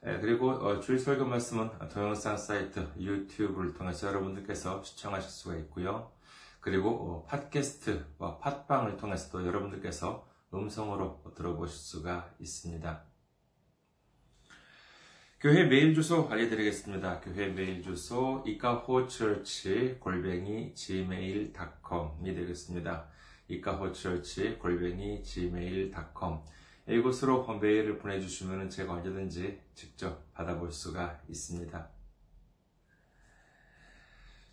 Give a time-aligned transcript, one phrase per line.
[0.00, 6.12] 그리고 어, 주일 설교 말씀은 동영상 사이트 유튜브를 통해서 여러분들께서 시청하실 수가 있고요.
[6.60, 13.04] 그리고 어, 팟캐스트와 팟빵을 통해서도 여러분들께서 음성으로 들어보실 수가 있습니다.
[15.40, 17.20] 교회 메일 주소 알려드리겠습니다.
[17.20, 23.08] 교회 메일 주소 이카호처치 골뱅이 gmail.com이 되겠습니다.
[23.48, 26.40] 이카호처치 골뱅이 gmail.com
[26.88, 31.90] 이곳으로 메일을 보내주시면 제가 언제든지 직접 받아볼 수가 있습니다.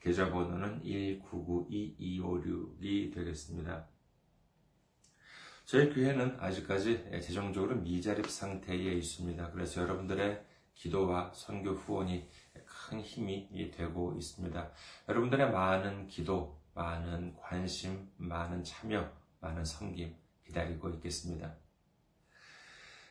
[0.00, 3.86] 계좌번호는 1992256이 되겠습니다.
[5.64, 9.52] 저희 교회는 아직까지 재정적으로 미자립 상태에 있습니다.
[9.52, 10.44] 그래서 여러분들의
[10.74, 12.28] 기도와 선교 후원이
[12.66, 14.70] 큰 힘이 되고 있습니다.
[15.08, 21.54] 여러분들의 많은 기도, 많은 관심, 많은 참여, 많은 섬김 기다리고 있겠습니다.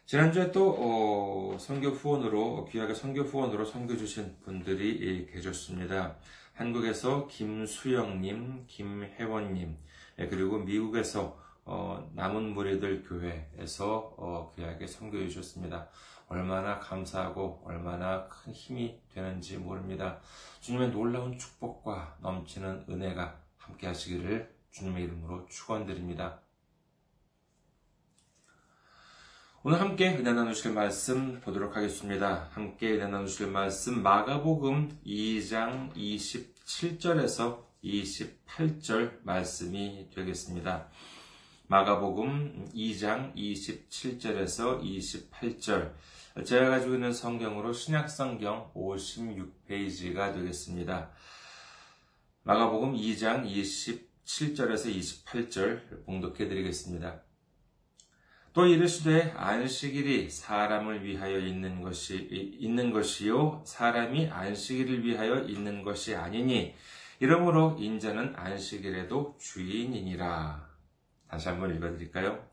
[0.06, 6.18] 지난주에 또 어, 선교 후원으로 귀하게 선교 후원으로 선교 주신 분들이 계셨습니다.
[6.54, 9.78] 한국에서 김수영님, 김혜원님,
[10.20, 15.90] 예, 그리고 미국에서 어, 남은 무리들 교회에서 어, 귀하게 선교해 주셨습니다.
[16.30, 20.20] 얼마나 감사하고 얼마나 큰 힘이 되는지 모릅니다.
[20.62, 26.42] 주님의 놀라운 축복과 넘치는 은혜가 함께 하시기를 주님의 이름으로 축원드립니다.
[29.64, 32.50] 오늘 함께 은혜 나누실 말씀 보도록 하겠습니다.
[32.54, 40.88] 함께 은혜 나누실 말씀 마가복음 2장 27절에서 28절 말씀이 되겠습니다.
[41.68, 45.94] 마가복음 2장 27절에서 28절
[46.46, 51.10] 제가 가지고 있는 성경으로 신약성경 56페이지가 되겠습니다.
[52.44, 57.22] 마가복음 2장 27 절에서 28절 봉독해 드리겠습니다.
[58.52, 62.28] 또 이르시되 안식일이 사람을 위하여 있는 것이
[62.60, 66.76] 있는 것이요 사람이 안식일을 위하여 있는 것이 아니니
[67.20, 70.68] 이러므로 인자는 안식일에도 주인이니라.
[71.30, 72.46] 다시 한번 읽어 드릴까요?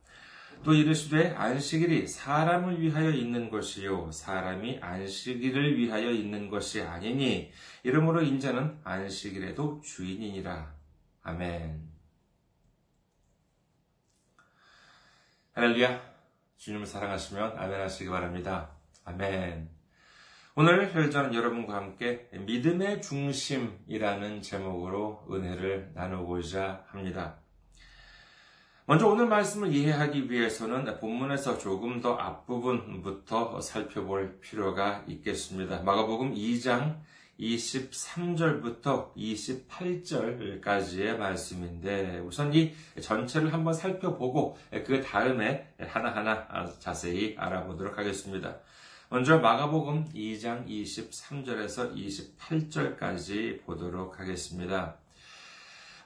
[0.62, 7.50] 또 이르시되 안식일이 사람을 위하여 있는 것이요 사람이 안식일을 위하여 있는 것이 아니니
[7.82, 10.83] 이러므로 인자는 안식일에도 주인이니라.
[11.24, 11.88] 아멘.
[15.54, 16.14] 할렐루야.
[16.58, 18.72] 주님을 사랑하시면 아멘 하시기 바랍니다.
[19.04, 19.70] 아멘.
[20.54, 27.38] 오늘 저는 여러분과 함께 믿음의 중심이라는 제목으로 은혜를 나누고자 합니다.
[28.84, 35.80] 먼저 오늘 말씀을 이해하기 위해서는 본문에서 조금 더 앞부분부터 살펴볼 필요가 있겠습니다.
[35.80, 37.00] 마가복음 2장
[37.38, 44.56] 23절부터 28절까지의 말씀인데 우선 이 전체를 한번 살펴보고
[44.86, 48.58] 그 다음에 하나하나 자세히 알아보도록 하겠습니다.
[49.08, 54.96] 먼저 마가복음 2장 23절에서 28절까지 보도록 하겠습니다.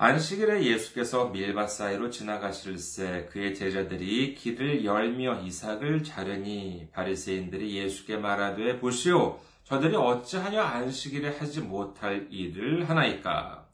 [0.00, 9.40] 안식일에 예수께서 밀밭 사이로 지나가실새 그의 제자들이 길을 열며 이삭을 자르니 바리새인들이 예수께 말하되 보시오
[9.68, 13.66] 저들이 어찌하여 안식일에 하지 못할 일을 하나이까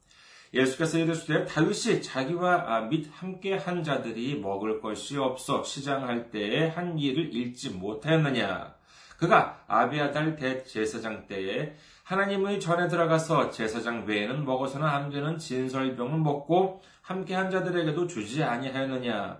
[0.53, 7.33] 예수께서 이르시되 다윗이 자기와 및 함께 한 자들이 먹을 것이 없어 시장할 때에 한 일을
[7.33, 8.75] 잃지 못하였느냐
[9.19, 17.37] 그가 아비아달 대제사장 때에 하나님의 전에 들어가서 제사장 외에는 먹어서는 안 되는 진설병을 먹고 함께
[17.37, 19.39] 한 자들에게도 주지 아니하였느냐?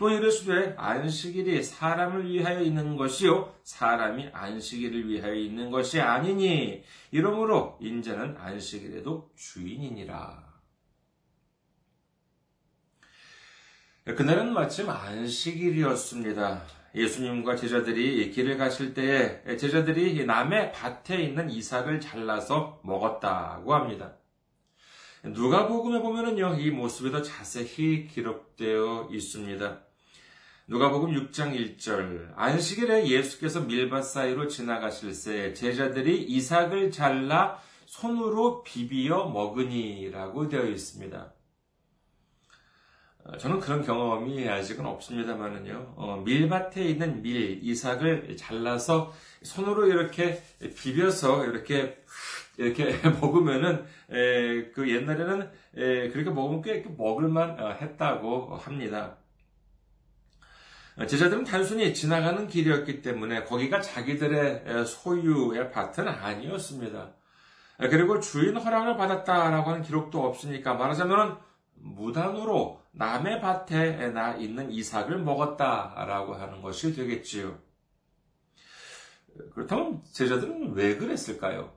[0.00, 8.38] 또 이르시되 안식일이 사람을 위하여 있는 것이요 사람이 안식일을 위하여 있는 것이 아니니 이러므로 인자는
[8.38, 10.42] 안식일에도 주인이니라.
[14.16, 16.62] 그날은 마침 안식일이었습니다.
[16.94, 24.14] 예수님과 제자들이 길을 가실 때에 제자들이 남의 밭에 있는 이삭을 잘라서 먹었다고 합니다.
[25.22, 29.89] 누가복음에 보면은요, 이 모습이 더 자세히 기록되어 있습니다.
[30.70, 40.48] 누가복음 6장 1절 안식일에 예수께서 밀밭 사이로 지나가실 새 제자들이 이삭을 잘라 손으로 비비어 먹으니라고
[40.48, 41.32] 되어 있습니다.
[43.24, 45.94] 어, 저는 그런 경험이 아직은 없습니다만은요.
[45.96, 49.12] 어, 밀밭에 있는 밀 이삭을 잘라서
[49.42, 52.00] 손으로 이렇게 비벼서 이렇게
[52.58, 59.16] 이렇게 먹으면은 에, 그 옛날에는 에, 그렇게 먹으면 꽤 먹을만 어, 했다고 합니다.
[61.06, 67.12] 제자들은 단순히 지나가는 길이었기 때문에 거기가 자기들의 소유의 밭은 아니었습니다.
[67.78, 71.38] 그리고 주인 허락을 받았다라고 하는 기록도 없으니까 말하자면
[71.74, 77.58] 무단으로 남의 밭에 나 있는 이삭을 먹었다라고 하는 것이 되겠지요.
[79.54, 81.72] 그렇다면 제자들은 왜 그랬을까요?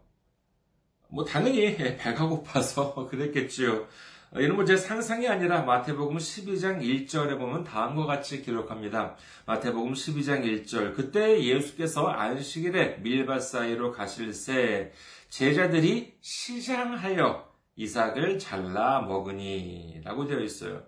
[1.07, 3.87] 뭐 당연히 배가 고파서 그랬겠지요.
[4.35, 9.15] 어, 이런 뭐제 상상이 아니라 마태복음 12장 1절에 보면 다음과 같이 기록합니다.
[9.45, 14.91] 마태복음 12장 1절 그때 예수께서 안식일에 밀밭 사이로 가실 새
[15.29, 20.83] 제자들이 시장하여 이삭을 잘라 먹으니 라고 되어 있어요.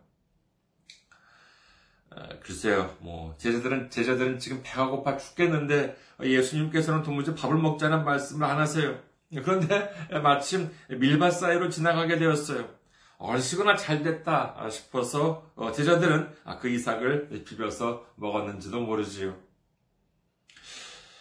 [2.11, 8.57] 어, 글쎄요, 뭐, 제자들은, 제자들은 지금 배가 고파 죽겠는데, 예수님께서는 도무지 밥을 먹자는 말씀을 안
[8.57, 8.97] 하세요.
[9.43, 9.91] 그런데
[10.23, 12.84] 마침 밀밭 사이로 지나가게 되었어요.
[13.17, 19.35] 얼씨구나 잘 됐다 싶어서 어, 제자들은 아, 그 이삭을 비벼서 먹었는지도 모르지요.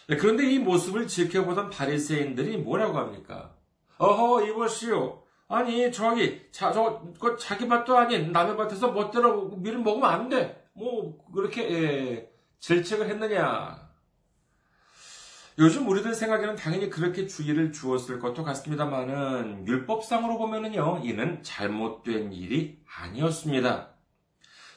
[0.07, 3.55] 네, 그런데 이 모습을 지켜보던 바리새인들이 뭐라고 합니까?
[3.97, 5.23] 어허 이보시오.
[5.47, 10.67] 아니 저기 자, 저, 그 자기 밭도 아닌 남의 밭에서 멋대로 밀을 먹으면 안 돼.
[10.73, 13.84] 뭐 그렇게 예, 질책을 했느냐.
[15.57, 23.91] 요즘 우리들 생각에는 당연히 그렇게 주의를 주었을 것도 같습니다만은 율법상으로 보면은요, 이는 잘못된 일이 아니었습니다.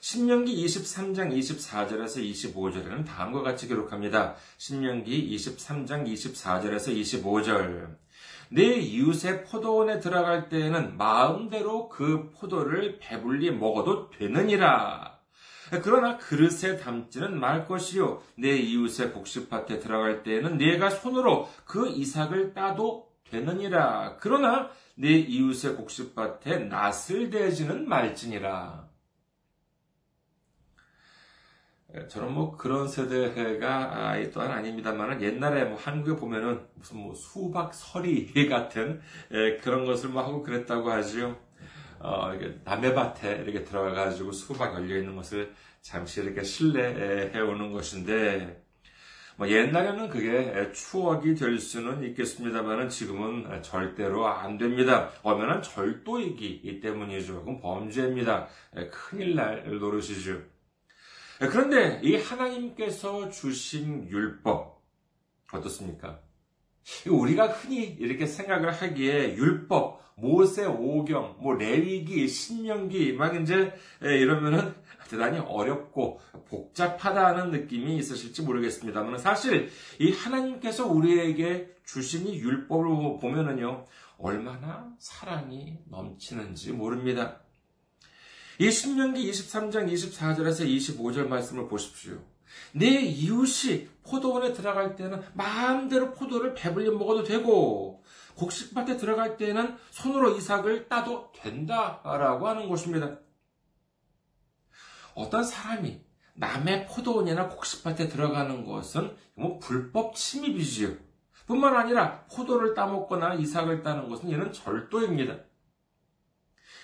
[0.01, 4.37] 신명기 23장 24절에서 25절에는 다음과 같이 기록합니다.
[4.59, 7.97] 신명기 23장 24절에서 25절.
[8.51, 15.18] 내 이웃의 포도원에 들어갈 때에는 마음대로 그 포도를 배불리 먹어도 되느니라.
[15.83, 18.23] 그러나 그릇에 담지는 말 것이요.
[18.37, 24.17] 내 이웃의 복식밭에 들어갈 때에는 내가 손으로 그 이삭을 따도 되느니라.
[24.21, 28.89] 그러나 내 이웃의 복식밭에 낯을 대지는 말지니라.
[32.09, 39.01] 저는 뭐 그런 세대가 또한 아닙니다만은 옛날에 뭐 한국에 보면은 무슨 뭐 수박 서리 같은
[39.63, 41.48] 그런 것을 뭐 하고 그랬다고 하지요.
[42.01, 42.33] 어,
[42.65, 48.65] 남의 밭에 이렇게 들어가가지고 수박 열려 있는 것을 잠시 이렇게 신뢰해 오는 것인데,
[49.37, 55.11] 뭐 옛날에는 그게 추억이 될 수는 있겠습니다만은 지금은 절대로 안 됩니다.
[55.23, 57.41] 엄연한 절도이기 때문이죠.
[57.41, 58.49] 그건 범죄입니다.
[58.91, 60.43] 큰일 날 노릇이죠.
[61.39, 64.83] 그런데 이 하나님께서 주신 율법
[65.53, 66.21] 어떻습니까?
[67.07, 74.75] 우리가 흔히 이렇게 생각을 하기에 율법, 모세 오경, 뭐 레위기, 신명기 막 이제 이러면은
[75.09, 83.87] 대단히 어렵고 복잡하다는 느낌이 있으실지 모르겠습니다만 사실 이 하나님께서 우리에게 주신 이 율법을 보면은요
[84.19, 87.41] 얼마나 사랑이 넘치는지 모릅니다.
[88.59, 92.19] 이 신명기 23장 24절에서 25절 말씀을 보십시오.
[92.73, 98.03] 내 이웃이 포도원에 들어갈 때는 마음대로 포도를 배불리 먹어도 되고
[98.39, 103.19] 곡식밭에 들어갈 때는 손으로 이삭을 따도 된다라고 하는 것입니다.
[105.15, 106.01] 어떤 사람이
[106.35, 110.95] 남의 포도원이나 곡식밭에 들어가는 것은 뭐 불법 침입이지요.
[111.47, 115.39] 뿐만 아니라 포도를 따먹거나 이삭을 따는 것은 이는 절도입니다.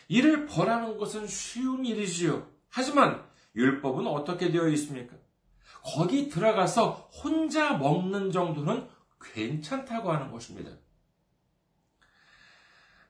[0.09, 2.49] 이를 벌하는 것은 쉬운 일이지요.
[2.69, 5.17] 하지만 율법은 어떻게 되어 있습니까?
[5.83, 8.89] 거기 들어가서 혼자 먹는 정도는
[9.21, 10.71] 괜찮다고 하는 것입니다.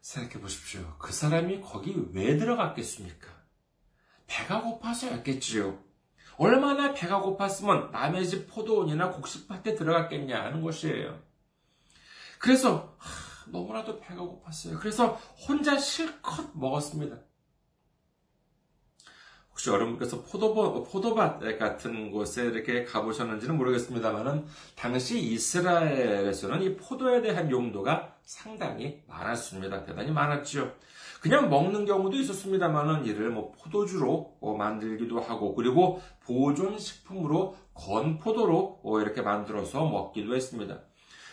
[0.05, 0.97] 생각해 보십시오.
[0.99, 3.27] 그 사람이 거기 왜 들어갔겠습니까?
[4.27, 5.83] 배가 고파서였겠지요.
[6.37, 11.23] 얼마나 배가 고팠으면 남의 집 포도원이나 곡식밭에 들어갔겠냐 하는 것이에요.
[12.39, 12.99] 그래서
[13.47, 14.79] 너무나도 배가 고팠어요.
[14.79, 15.15] 그래서
[15.49, 17.17] 혼자 실컷 먹었습니다.
[19.55, 28.17] 혹시 여러분께서 포도밭, 포도밭 같은 곳에 이렇게 가보셨는지는 모르겠습니다만은 당시 이스라엘에서는 이 포도에 대한 용도가
[28.25, 29.85] 상당히 많았습니다.
[29.85, 30.73] 대단히 많았지요.
[31.21, 38.81] 그냥 먹는 경우도 있었습니다만은 이를 뭐 포도주로 어, 만들기도 하고 그리고 보존 식품으로 건 포도로
[38.83, 40.81] 어, 이렇게 만들어서 먹기도 했습니다.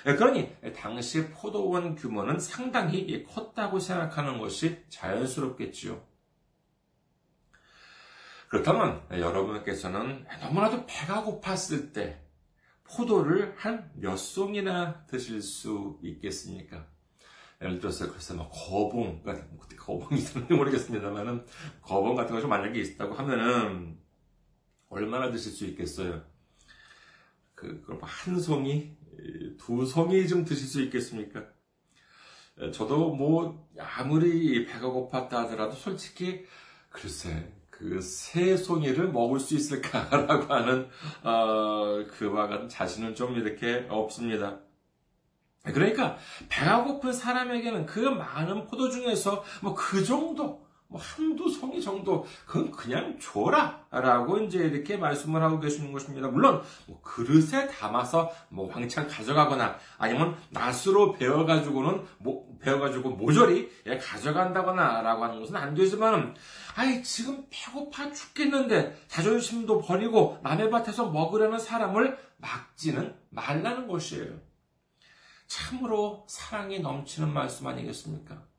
[0.06, 6.11] 예, 그러니 당시 포도원 규모는 상당히 컸다고 생각하는 것이 자연스럽겠지요.
[8.52, 12.22] 그렇다면 여러분께서는 너무나도 배가 고팠을 때
[12.84, 16.86] 포도를 한 몇 송이나 드실 수 있겠습니까?
[17.62, 21.46] 예를 들어서 글쎄 막 거봉 같은 그때 거봉이 있었는지 모르겠습니다만은
[21.82, 23.98] 거봉 같은 것이 만약에 있다고 하면은
[24.90, 26.22] 얼마나 드실 수 있겠어요?
[27.56, 28.98] 그, 그럼 한 송이,
[29.60, 31.46] 두 송이 좀 드실 수 있겠습니까?
[32.74, 36.46] 저도 뭐 아무리 배가 고팠다 하더라도 솔직히
[36.90, 37.50] 글쎄
[37.82, 40.88] 그세 송이를 먹을 수 있을까라고 하는
[41.24, 44.60] 어, 그와 같은 자신은 좀 이렇게 없습니다.
[45.64, 46.18] 그러니까
[46.50, 52.70] 배가 고픈 사람에게는 그 많은 포도 중에서 뭐 그 정도 뭐 한두 송이 정도 그건
[52.70, 56.28] 그냥 줘라 라고 이제 이렇게 말씀을 하고 계시는 것입니다.
[56.28, 63.72] 물론 뭐 그릇에 담아서 뭐 왕창 가져가거나 아니면 낫으로 베어 가지고는 뭐, 베어 가지고 모조리
[63.88, 66.36] 예, 가져간다거나 라고 하는 것은 안 되지만
[66.76, 74.34] 아이 지금 배고파 죽겠는데 자존심도 버리고 남의 밭에서 먹으려는 사람을 막지는 말라는 것이에요.
[75.48, 78.51] 참으로 사랑이 넘치는 말씀 아니겠습니까?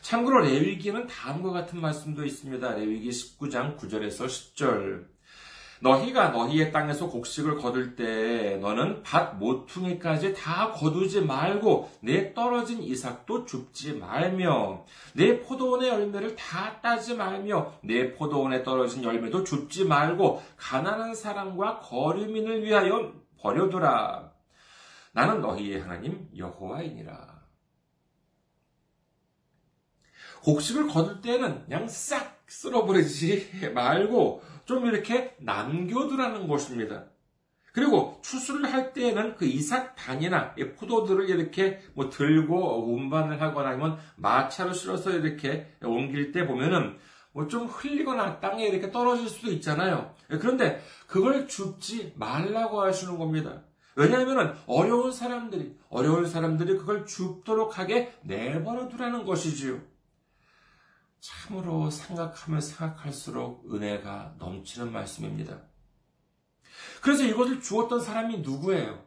[0.00, 2.74] 참고로 레위기는 다음과 같은 말씀도 있습니다.
[2.74, 5.18] 레위기 19장 9절에서 10절.
[5.80, 13.44] 너희가 너희의 땅에서 곡식을 거둘 때 너는 밭 모퉁이까지 다 거두지 말고 내 떨어진 이삭도
[13.44, 21.14] 줍지 말며 내 포도원의 열매를 다 따지 말며 내 포도원에 떨어진 열매도 줍지 말고 가난한
[21.14, 24.32] 사람과 거류민을 위하여 버려두라.
[25.12, 27.37] 나는 너희의 하나님 여호와이니라.
[30.48, 37.04] 곡식을 거둘 때는 그냥 싹 쓸어버리지 말고 좀 이렇게 남겨두라는 것입니다.
[37.72, 44.72] 그리고 추수를 할 때에는 그 이삭 단이나 포도들을 이렇게 뭐 들고 운반을 하거나 아니면 마차로
[44.72, 46.96] 실어서 이렇게 옮길 때 보면은
[47.32, 50.14] 뭐 좀 흘리거나 땅에 이렇게 떨어질 수도 있잖아요.
[50.28, 53.62] 그런데 그걸 줍지 말라고 하시는 겁니다.
[53.94, 59.97] 왜냐하면 어려운 사람들이, 어려운 사람들이 그걸 줍도록 하게 내버려 두라는 것이지요.
[61.20, 65.60] 참으로 생각하면 생각할수록 은혜가 넘치는 말씀입니다.
[67.02, 69.04] 그래서 이것을 주었던 사람이 누구예요?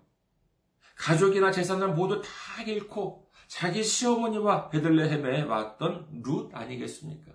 [0.95, 7.31] 가족이나 재산을 모두 다 잃고 자기 시어머니와 베들레헴에 왔던 룻 아니겠습니까?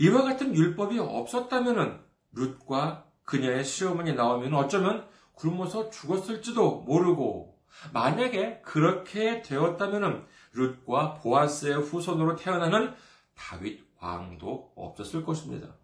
[0.00, 7.58] 이와 같은 율법이 없었다면 룻과 그녀의 시어머니 나오면 어쩌면 굶어서 죽었을지도 모르고
[7.92, 12.94] 만약에 그렇게 되었다면 룻과 보아스의 후손으로 태어나는
[13.34, 15.74] 다윗 왕도 없었을 것입니다.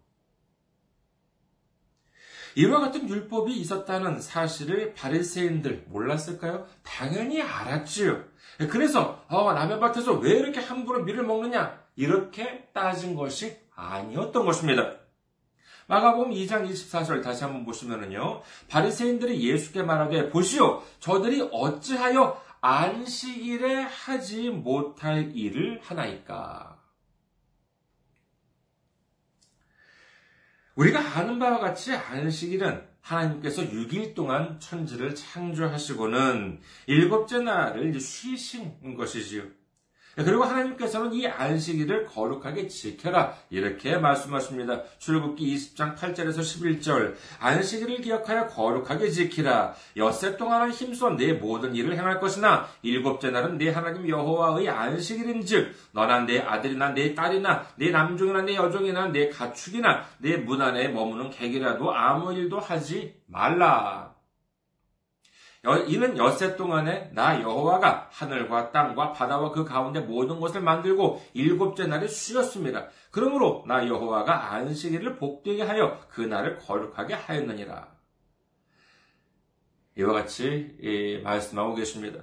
[2.55, 6.65] 이와 같은 율법이 있었다는 사실을 바리새인들 몰랐을까요?
[6.81, 8.23] 당연히 알았지요.
[8.71, 14.95] 그래서 어, 남의 밭에서 왜 이렇게 함부로 밀을 먹느냐 이렇게 따진 것이 아니었던 것입니다.
[15.85, 18.41] 마가복음 2장 24절 다시 한번 보시면은요.
[18.69, 26.76] 바리새인들이 예수께 말하되 보시오 저들이 어찌하여 안식일에 하지 못할 일을 하나이까
[30.77, 39.43] 우리가 아는 바와 같이 안식일은 하나님께서 6일 동안 천지를 창조하시고는 일곱째 날을 쉬신 것이지요.
[40.25, 43.33] 그리고 하나님께서는 이 안식일을 거룩하게 지켜라.
[43.51, 44.81] 이렇게 말씀하십니다.
[44.97, 47.13] 출국기 20장 8절에서 11절.
[47.39, 49.75] 안식일을 기억하여 거룩하게 지키라.
[49.95, 55.71] 엿새 동안은 힘써 내 모든 일을 행할 것이나 일곱째 날은 내 하나님 여호와의 안식일인 즉,
[55.91, 61.29] 너나 내 아들이나 내 딸이나 내 남종이나 내 여종이나 내 가축이나 내 문 안에 머무는
[61.29, 64.16] 객이라도 아무 일도 하지 말라.
[65.87, 72.07] 이는 엿새 동안에 나 여호와가 하늘과 땅과 바다와 그 가운데 모든 것을 만들고 일곱째 날에
[72.07, 72.87] 쉬었습니다.
[73.11, 77.95] 그러므로 나 여호와가 안식일을 복되게 하여 그 날을 거룩하게 하였느니라.
[79.97, 82.19] 이와 같이 말씀하고 계십니다.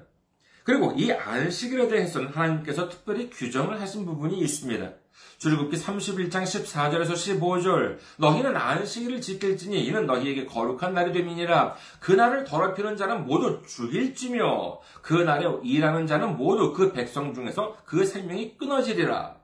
[0.63, 4.93] 그리고 이 안식일에 대해서는 하나님께서 특별히 규정을 하신 부분이 있습니다.
[5.39, 11.75] 출애굽기 31장 14절에서 15절 너희는 안식일을 지킬지니 이는 너희에게 거룩한 날이 됨이니라.
[12.01, 18.07] 그 날을 더럽히는 자는 모두 죽일지며 그 날에 일하는 자는 모두 그 백성 중에서 그
[18.07, 19.37] 생명이 끊어지리라.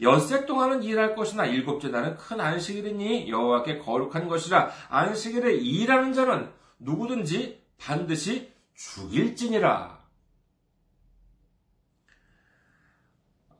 [0.00, 4.70] 엿새 동안은 일할 것이나 일곱째 날은 큰 안식일이니 여호와께 거룩한 것이라.
[4.88, 9.97] 안식일에 일하는 자는 누구든지 반드시 죽일지니라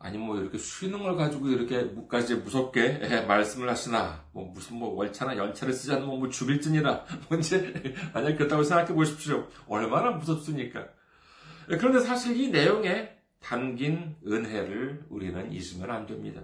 [0.00, 4.94] 아니 뭐 이렇게 쉬는 걸 가지고 이렇게 무까지 무섭게 예, 말씀을 하시나 뭐 무슨 뭐
[4.94, 7.72] 월차나 연차를 쓰지 않으면 뭐, 뭐 죽일지니라 뭔지
[8.14, 10.86] 만약 그렇다고 생각해 보십시오 얼마나 무섭습니까
[11.70, 16.42] 예, 그런데 사실 이 내용에 담긴 은혜를 우리는 잊으면 안 됩니다.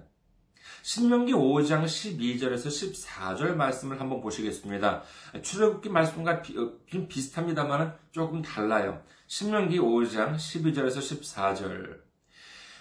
[0.82, 5.02] 신명기 5장 12절에서 14절 말씀을 한번 보시겠습니다.
[5.42, 6.73] 출애굽기 말씀과 비, 어,
[7.08, 9.02] 비슷합니다만 조금 달라요.
[9.26, 12.03] 신명기 5장 12절에서 14절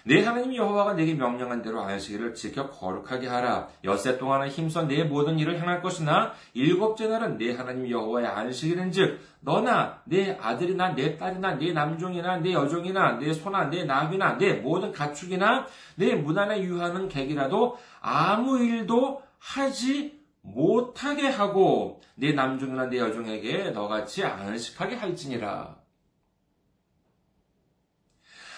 [0.06, 3.70] 내 하나님 여호와가 내게 명령한 대로 안식일을 지켜 거룩하게 하라.
[3.86, 10.02] 엿새 동안은 힘써 내 모든 일을 행할 것이나 일곱째 날은 내 하나님 여호와의 안식일인즉 너나
[10.04, 15.68] 내 아들이나 내 딸이나 내 남종이나 내 여종이나 내 소나 내 나귀나 내 모든 가축이나
[15.96, 24.96] 내 문안에 유하는 객이라도 아무 일도 하지 못하게 하고 내 남종이나 내 여종에게 너같이 안식하게
[24.96, 25.83] 할지니라.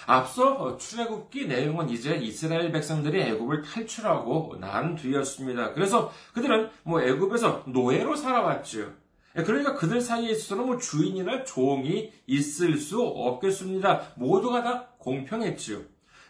[0.05, 5.73] 앞서 출애굽기 내용은 이제 이스라엘 백성들이 애굽을 탈출하고 난 뒤였습니다.
[5.73, 8.93] 그래서 그들은 뭐 애굽에서 노예로 살아왔죠.
[9.33, 14.13] 그러니까 그들 사이에 있어서는 뭐 주인이나 종이 있을 수 없겠습니다.
[14.15, 15.81] 모두가 다 공평했지요.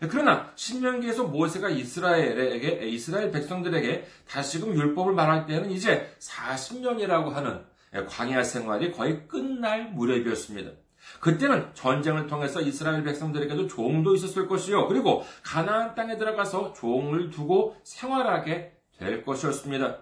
[0.10, 7.64] 그러나 신명기에서 모세가 이스라엘에게 이스라엘 백성들에게 다시금 율법을 말할 때는 이제 40년이라고 하는
[8.10, 10.72] 광야 생활이 거의 끝날 무렵이었습니다.
[11.20, 14.88] 그때는 전쟁을 통해서 이스라엘 백성들에게도 종도 있었을 것이요.
[14.88, 19.98] 그리고 가나안 땅에 들어가서 종을 두고 생활하게 될 것이었습니다.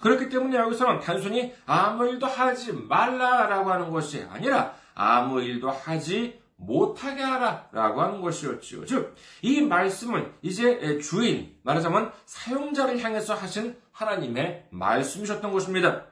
[0.00, 7.22] 그렇기 때문에 여기서는 단순히 아무 일도 하지 말라라고 하는 것이 아니라 아무 일도 하지 못하게
[7.22, 8.84] 하라라고 하는 것이었죠.
[8.84, 16.06] 즉, 이 말씀은 이제 주인, 말하자면 사용자를 향해서 하신 하나님의 말씀이셨던 것입니다.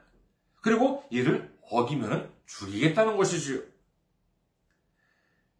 [0.60, 3.71] 그리고 이를 어기면 죽이겠다는 것이지요.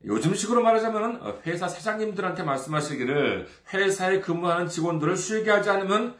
[0.04, 6.16] 요즘식으로 말하자면 어, 회사 사장님들한테 말씀하시기를 회사에 근무하는 직원들을 쉬게 하지 않으면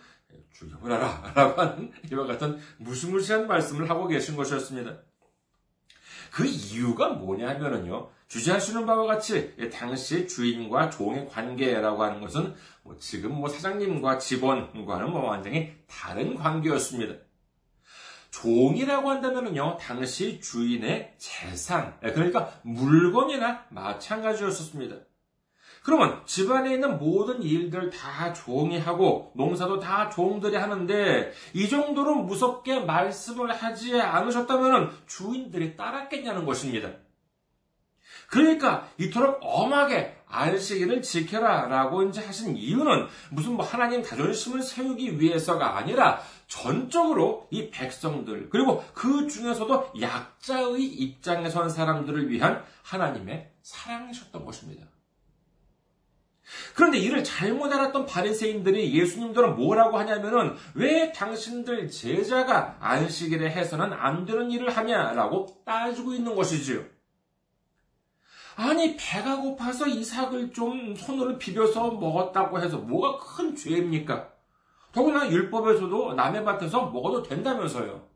[0.53, 4.99] 죽여버려라 라고 하는 이와 같은 무시무시한 말씀을 하고 계신 것이었습니다.
[6.31, 13.35] 그 이유가 뭐냐 하면은요, 주제하시는 바와 같이 당시 주인과 종의 관계라고 하는 것은 뭐 지금
[13.35, 17.15] 뭐 사장님과 직원과는 뭐 완전히 다른 관계였습니다.
[18.33, 24.97] 종이라고 한다면요, 당시 주인의 재산, 예, 그러니까 물건이나 마찬가지였었습니다.
[25.85, 32.81] 그러면 집안에 있는 모든 일들 다 종이 하고 농사도 다 종들이 하는데 이 정도로 무섭게
[32.81, 36.91] 말씀을 하지 않으셨다면 주인들이 따랐겠냐는 것입니다.
[38.29, 45.77] 그러니까 이토록 엄하게 안식일을 지켜라 라고 이제 하신 이유는 무슨 뭐 하나님 자존심을 세우기 위해서가
[45.77, 54.87] 아니라 전적으로 이 백성들, 그리고 그 중에서도 약자의 입장에 선 사람들을 위한 하나님의 사랑이셨던 것입니다.
[56.75, 64.51] 그런데 이를 잘못 알았던 바리새인들이 예수님들은 뭐라고 하냐면은 왜 당신들 제자가 안식일에 해서는 안 되는
[64.51, 66.85] 일을 하냐라고 따지고 있는 것이지요.
[68.57, 74.31] 아니 배가 고파서 이삭을 좀 손으로 비벼서 먹었다고 해서 뭐가 큰 죄입니까?
[74.93, 78.13] 더구나 율법에서도 남의 밭에서 먹어도 된다면서요.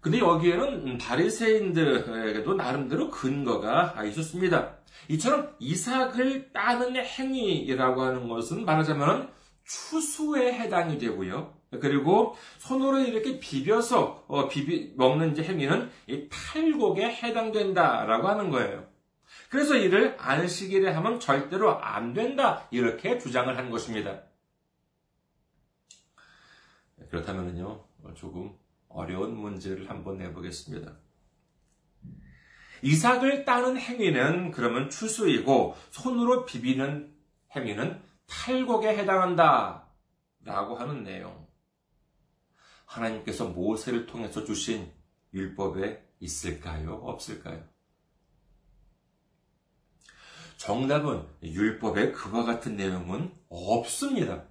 [0.00, 4.76] 근데 여기에는 바리새인들에게도 나름대로 근거가 있었습니다.
[5.08, 9.32] 이처럼 이삭을 따는 행위라고 하는 것은 말하자면
[9.64, 11.54] 추수에 해당이 되고요.
[11.80, 15.90] 그리고 손으로 이렇게 비벼서 어, 비비 먹는 이제 행위는
[16.30, 18.86] 탈곡에 해당된다라고 하는 거예요.
[19.50, 22.68] 그래서 이를 안식일에 하면 절대로 안 된다.
[22.70, 24.22] 이렇게 주장을 한 것입니다.
[27.10, 28.56] 그렇다면요, 조금
[28.88, 30.96] 어려운 문제를 한번 내보겠습니다.
[32.82, 37.12] 이삭을 따는 행위는 그러면 추수이고 손으로 비비는
[37.56, 39.88] 행위는 탈곡에 해당한다.
[40.40, 41.46] 라고 하는 내용.
[42.84, 44.92] 하나님께서 모세를 통해서 주신
[45.32, 46.94] 율법에 있을까요?
[46.94, 47.64] 없을까요?
[50.56, 54.44] 정답은 율법에 그와 같은 내용은 없습니다.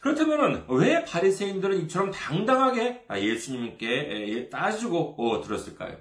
[0.00, 5.98] 그렇다면 왜 바리새인들은 이처럼 당당하게 예수님께 따지고 들었을까요?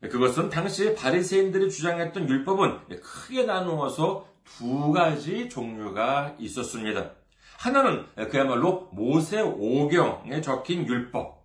[0.00, 7.12] 그것은 당시 바리새인들이 주장했던 율법은 크게 나누어서 두 가지 종류가 있었습니다.
[7.58, 11.36] 하나는 그야말로 모세 오경에 적힌 율법.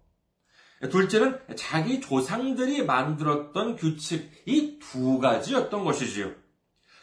[0.89, 6.31] 둘째는 자기 조상들이 만들었던 규칙, 이 두 가지였던 것이지요.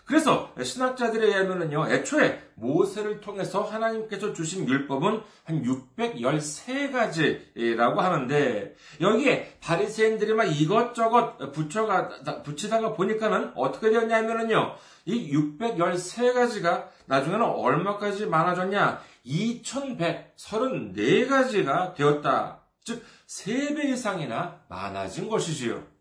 [0.09, 10.45] 그래서 신학자들에 의하면요, 애초에 모세를 통해서 하나님께서 주신 율법은 한 613가지라고 하는데, 여기에 바리새인들이 막
[10.45, 12.09] 이것저것 붙여가,
[12.43, 19.03] 붙이다가 보니까는 어떻게 되었냐면은요, 이 613가지가 나중에는 얼마까지 많아졌냐?
[19.27, 22.63] 2134가지가 되었다.
[22.83, 25.98] 즉, 3배 이상이나 많아진 것이지요.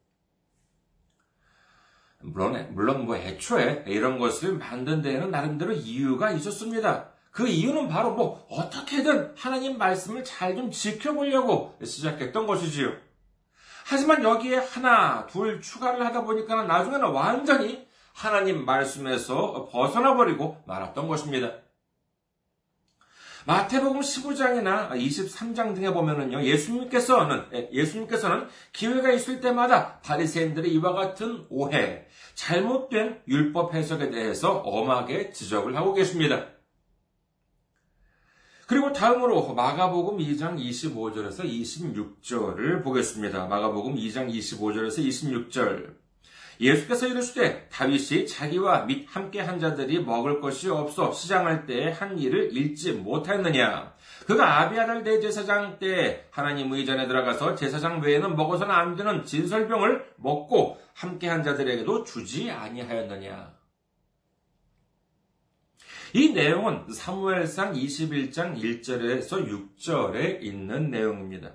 [2.28, 7.10] 물론, 물론 뭐 애초에 이런 것을 만든 데에는 나름대로 이유가 있었습니다.
[7.32, 12.94] 그 이유는 바로 뭐 어떻게든 하나님 말씀을 잘 좀 지켜보려고 시작했던 것이지요.
[13.86, 21.52] 하지만 여기에 하나, 둘 추가를 하다 보니까 나중에는 완전히 하나님 말씀에서 벗어나 버리고 말았던 것입니다.
[23.46, 32.07] 마태복음 15장이나 23장 등에 보면은요, 예수님께서는, 예, 예수님께서는 기회가 있을 때마다 바리새인들의 이와 같은 오해,
[32.38, 36.46] 잘못된 율법 해석에 대해서 엄하게 지적을 하고 계십니다.
[38.68, 43.48] 그리고 다음으로 마가복음 2장 25절에서 26절을 보겠습니다.
[43.48, 45.96] 마가복음 2장 25절에서 26절.
[46.62, 52.56] 예수께서 이르시되 다윗이 자기와 및 함께 한 자들이 먹을 것이 없어 시장할 때에 한 일을
[52.56, 53.96] 잃지 못하였느냐.
[54.28, 61.30] 그가 아비아달 대제사장 때 하나님 의전에 들어가서 제사장 외에는 먹어서는 안 되는 진설병을 먹고 함께
[61.30, 63.56] 한 자들에게도 주지 아니하였느냐.
[66.14, 71.54] 이 내용은 사무엘상 21장 1절에서 6절에 있는 내용입니다.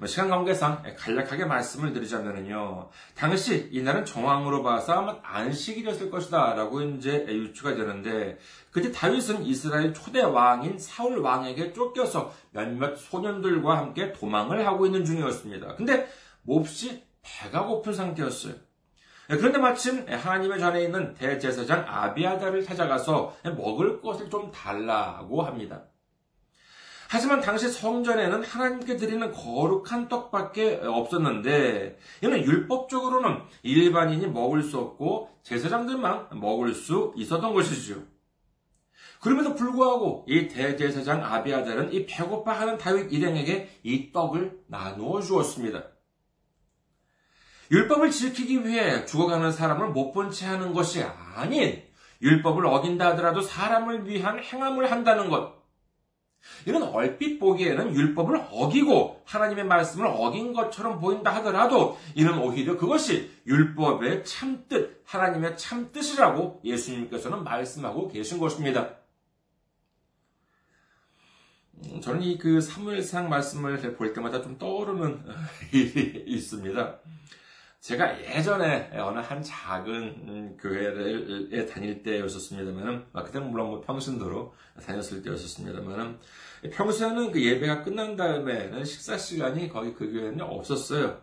[0.00, 2.88] 뭐 시간 관계상 간략하게 말씀을 드리자면요.
[3.14, 8.38] 당시 이날은 정황으로 봐서 아마 안식일이었을 것이다 라고 이제 유추가 되는데
[8.70, 15.74] 그때 다윗은 이스라엘 초대 왕인 사울 왕에게 쫓겨서 몇몇 소년들과 함께 도망을 하고 있는 중이었습니다.
[15.74, 16.08] 근데
[16.44, 18.54] 몹시 배가 고픈 상태였어요.
[19.28, 25.82] 그런데 마침 하나님의 전에 있는 대제사장 아비아다를 찾아가서 먹을 것을 좀 달라고 합니다.
[27.12, 36.28] 하지만 당시 성전에는 하나님께 드리는 거룩한 떡밖에 없었는데 이는 율법적으로는 일반인이 먹을 수 없고 제사장들만
[36.34, 37.96] 먹을 수 있었던 것이지요.
[39.20, 45.82] 그럼에도 불구하고 이 대제사장 아비아달은 이 배고파하는 다윗 일행에게 이 떡을 나누어 주었습니다.
[47.72, 51.82] 율법을 지키기 위해 죽어가는 사람을 못 본 채 하는 것이 아닌
[52.22, 55.59] 율법을 어긴다 하더라도 사람을 위한 행함을 한다는 것.
[56.66, 64.24] 이는 얼핏 보기에는 율법을 어기고 하나님의 말씀을 어긴 것처럼 보인다 하더라도 이는 오히려 그것이 율법의
[64.24, 68.96] 참뜻, 하나님의 참뜻이라고 예수님께서는 말씀하고 계신 것입니다.
[71.84, 75.22] 음, 저는 이 그 사무엘상 말씀을 볼 때마다 좀 떠오르는
[75.72, 76.98] 일이 있습니다.
[77.80, 86.18] 제가 예전에 어느 한 작은 교회에 다닐 때였었습니다만은, 아, 그때는 물론 뭐 평신도로 다녔을 때였었습니다만은,
[86.72, 91.22] 평소에는 그 예배가 끝난 다음에는 식사 시간이 거의 그 교회는 없었어요.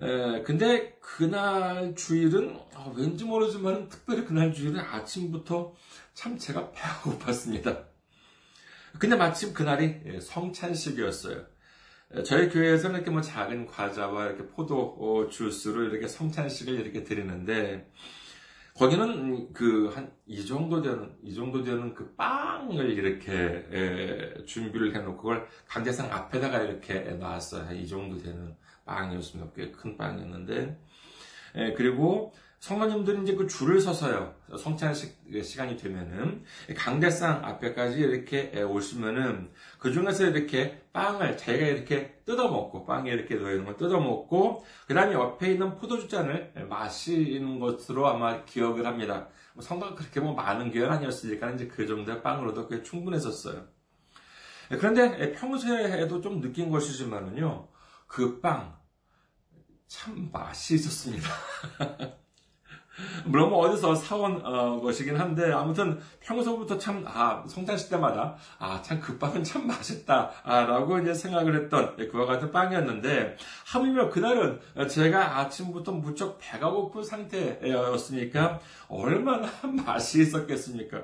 [0.00, 5.74] 에, 근데 그날 주일은 어, 왠지 모르지만 특별히 그날 주일은 아침부터
[6.14, 7.86] 참 제가 배가 고팠습니다.
[8.98, 11.55] 근데 마침 그날이 예, 성찬식이었어요.
[12.24, 17.90] 저희 교회에서는 이렇게 뭐 작은 과자와 이렇게 포도 어, 주스로 이렇게 성찬식을 이렇게 드리는데,
[18.74, 23.32] 거기는 그 한 이 정도 되는 이 정도 되는 그 빵을 이렇게
[23.72, 27.64] 에, 준비를 해놓고 그걸 강대상 앞에다가 이렇게 놨어요.
[27.66, 29.52] 한이 정도 되는 빵이었습니다.
[29.54, 30.78] 꽤 큰 빵이었는데
[31.54, 34.34] 에, 그리고 성도님들이 이제 그 줄을 서서요.
[34.58, 36.44] 성찬식 시간이 되면은
[36.76, 43.52] 강대상 앞에까지 이렇게 오시면은 그 중에서 이렇게 빵을 자기가 이렇게 뜯어 먹고 빵에 이렇게 놓여
[43.52, 49.28] 있는 걸 뜯어 먹고 그 다음에 옆에 있는 포도주 잔을 마시는 것으로 아마 기억을 합니다.
[49.54, 53.64] 뭐 성도가 그렇게 뭐 많은 교회는 아니었으니까 이제 그 정도의 빵으로도 꽤 충분했었어요.
[54.68, 57.68] 그런데 평소에도 좀 느낀 것이지만은요,
[58.06, 58.76] 그 빵,
[59.86, 61.28] 참 맛이 있었습니다.
[63.26, 69.00] 물론 뭐 어디서 사온 어, 것이긴 한데 아무튼 평소부터 참 아 성탄식 때마다 아 참
[69.00, 75.92] 그 빵은 참 맛있다라고 이제 생각을 했던 예, 그와 같은 빵이었는데 하물며 그날은 제가 아침부터
[75.92, 79.48] 무척 배가 고픈 상태였으니까 얼마나
[79.84, 81.02] 맛이 있었겠습니까?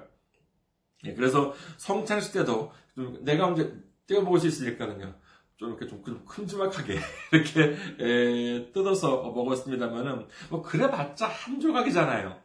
[1.05, 2.73] 예, 그래서 성찬식 때도
[3.21, 3.73] 내가 언제
[4.07, 5.15] 떼어먹을 수 있으니까는요.
[5.63, 6.99] 좀 이렇게 좀 큼지막하게
[7.33, 12.37] 이렇게 에, 뜯어서 먹었습니다만은 뭐 그래봤자 한 조각이잖아요.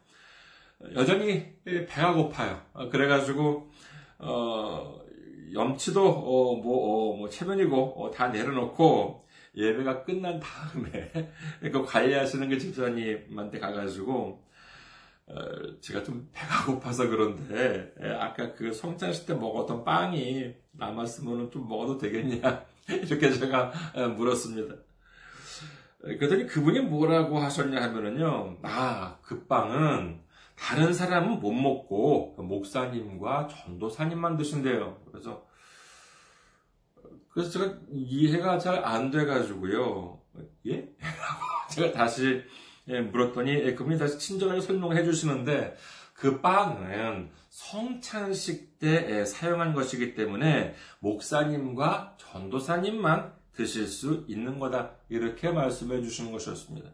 [0.93, 2.61] 여전히 배가 고파요.
[2.73, 3.71] 어, 그래가지고
[4.19, 5.01] 어,
[5.51, 9.25] 염치도 어, 뭐, 어, 뭐 체면이고 어, 다 내려놓고
[9.55, 11.11] 예배가 끝난 다음에
[11.71, 14.43] 그 관리하시는 그 집사님한테 가가지고
[15.25, 15.35] 어,
[15.81, 22.76] 제가 좀 배가 고파서 그런데 아까 그 성찬식 때 먹었던 빵이 남았으면 좀 먹어도 되겠냐
[23.07, 23.71] 이렇게 제가
[24.17, 24.75] 물었습니다.
[25.99, 30.21] 그랬더니 그분이 뭐라고 하셨냐 하면은요, 아, 그 빵은
[30.55, 35.01] 다른 사람은 못 먹고 목사님과 전도사님만 드신대요.
[35.11, 35.45] 그래서
[37.29, 40.19] 그래서 제가 이해가 잘 안 돼가지고요.
[40.67, 40.89] 예?
[41.69, 42.41] 제가 다시
[42.87, 45.75] 예, 물었더니 예, 그분이 다시 친절하게 설명을 해주시는데
[46.17, 54.95] 그 빵은 성찬식 때 예, 사용한 것이기 때문에 목사님과 전도사님만 드실 수 있는 거다.
[55.09, 56.89] 이렇게 말씀해 주시는 것이었습니다.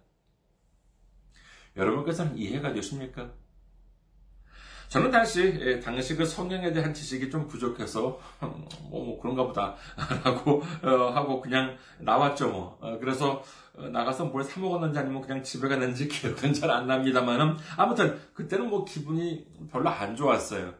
[1.77, 3.31] 여러분께서는 이해가 되십니까?
[4.89, 8.19] 저는 당시, 당시 그 성경에 대한 지식이 좀 부족해서,
[8.89, 9.75] 뭐, 뭐 그런가 보다.
[10.23, 12.77] 라고, 어, 하고 그냥 나왔죠, 뭐.
[12.79, 13.43] 어, 그래서, 어,
[13.75, 18.85] 나가서 뭘 사 먹었는지 아니면 그냥 집에 갔는지 기억은 잘 안 납니다만은, 아무튼, 그때는 뭐
[18.85, 20.75] 기분이 별로 안 좋았어요.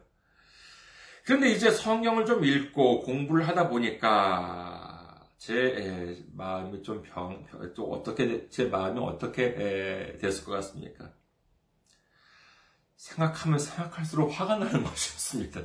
[1.24, 8.66] 그런데 이제 성경을 좀 읽고 공부를 하다 보니까, 제 마음이 좀 병, 좀 어떻게, 제
[8.66, 11.12] 마음이 어떻게 됐을 것 같습니까?
[12.96, 15.60] 생각하면 생각할수록 화가 나는 것이었습니다.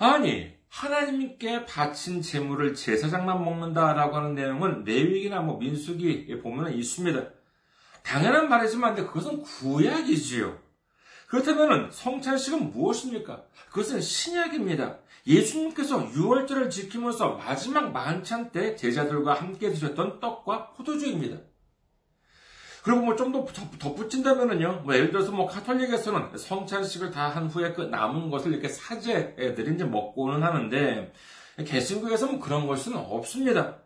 [0.00, 7.24] 아니, 하나님께 바친 재물을 제사장만 먹는다라고 하는 내용은 레위기나 뭐 민수기 보면 있습니다.
[8.02, 10.58] 당연한 말이지만 그것은 구약이지요.
[11.28, 13.42] 그렇다면 성찬식은 무엇입니까?
[13.68, 14.98] 그것은 신약입니다.
[15.26, 21.36] 예수님께서 6월절을 지키면서 마지막 만찬 때 제자들과 함께 드셨던 떡과 포도주입니다.
[22.82, 23.44] 그리고 뭐 좀 더
[23.78, 29.74] 덧붙인다면은요, 뭐 예를 들어서 뭐 카톨릭에서는 성찬식을 다 한 후에 그 남은 것을 이렇게 사제들이
[29.74, 31.12] 이제 먹고는 하는데,
[31.64, 33.78] 개신교에서는 그런 것은 없습니다.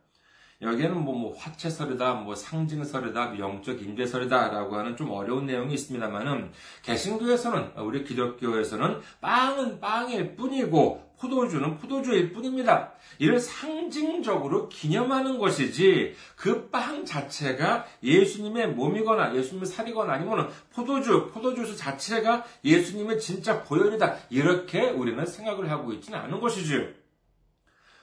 [0.62, 6.50] 여기에는 뭐, 뭐, 화채설이다, 뭐, 상징설이다, 영적 임재설이다라고 하는 좀 어려운 내용이 있습니다만은,
[6.82, 12.92] 개신교에서는, 우리 기독교에서는 빵은 빵일 뿐이고, 포도주는 포도주일 뿐입니다.
[13.18, 22.44] 이를 상징적으로 기념하는 것이지 그 빵 자체가 예수님의 몸이거나 예수님의 살이거나 아니면 포도주, 포도주스 자체가
[22.64, 24.16] 예수님의 진짜 보혈이다.
[24.30, 26.86] 이렇게 우리는 생각을 하고 있지는 않은 것이지요.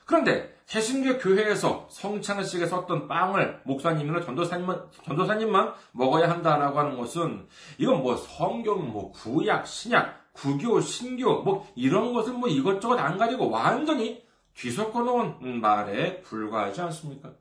[0.06, 7.48] 그런데 개신교 교회에서 성찬식에 썼던 빵을 목사님이나 전도사님만, 전도사님만 먹어야 한다라고 하는 것은
[7.78, 13.50] 이건 뭐 성경, 뭐 구약, 신약, 구교, 신교, 뭐 이런 것을 뭐 이것저것 안 가지고
[13.50, 14.24] 완전히
[14.56, 17.34] 뒤섞어 놓은 말에 불과하지 않습니까?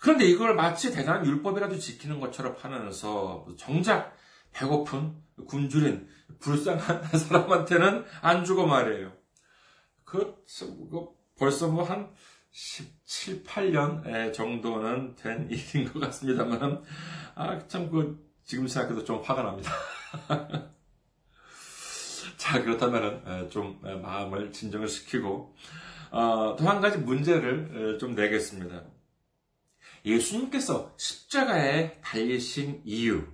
[0.00, 4.14] 그런데 이걸 마치 대단한 율법이라도 지키는 것처럼 하면서 정작
[4.52, 5.16] 배고픈
[5.48, 6.06] 굶주린
[6.40, 9.23] 불쌍한 사람한테는 안 주고 말이에요.
[10.14, 10.44] 그,
[10.90, 12.08] 그 벌써 뭐 한
[12.52, 16.84] 17, 8년 정도는 된 일인 것 같습니다만,
[17.34, 19.72] 아, 참, 그, 지금 생각해도 좀 화가 납니다.
[22.36, 25.56] 자, 그렇다면 좀 마음을 진정을 시키고,
[26.12, 28.84] 어, 또 한 가지 문제를 좀 내겠습니다.
[30.04, 33.26] 예수님께서 십자가에 달리신 이유.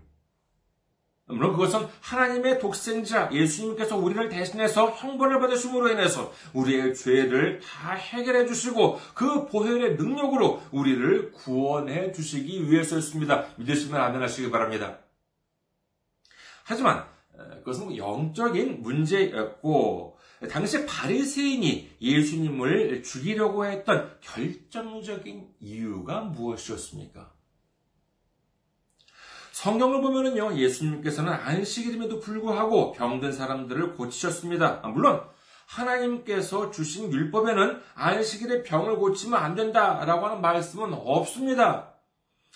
[1.31, 8.99] 물론 그것은 하나님의 독생자 예수님께서 우리를 대신해서 형벌을 받으심으로 인해서 우리의 죄를 다 해결해 주시고
[9.15, 13.47] 그 보혈의 능력으로 우리를 구원해 주시기 위해서였습니다.
[13.57, 14.99] 믿으시면 아멘 하시기 바랍니다.
[16.65, 17.05] 하지만
[17.59, 20.19] 그것은 뭐 영적인 문제였고
[20.51, 27.40] 당시 바리새인이 예수님을 죽이려고 했던 결정적인 이유가 무엇이었습니까?
[29.61, 34.81] 성경을 보면은요, 예수님께서는 안식일임에도 불구하고 병든 사람들을 고치셨습니다.
[34.83, 35.21] 아, 물론,
[35.67, 41.93] 하나님께서 주신 율법에는 안식일에 병을 고치면 안 된다라고 하는 말씀은 없습니다.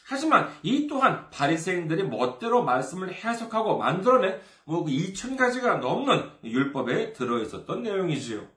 [0.07, 7.39] 하지만 이 또한 바리새인들이 멋대로 말씀을 해석하고 만들어낸 뭐 2천 그 가지가 넘는 율법에 들어
[7.43, 8.49] 있었던 내용이지요.